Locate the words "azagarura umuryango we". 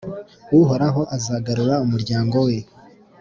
1.15-2.55